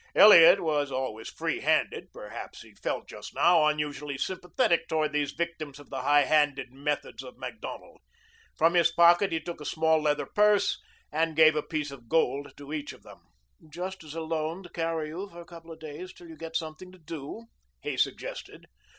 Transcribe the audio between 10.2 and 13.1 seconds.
purse and gave a piece of gold to each of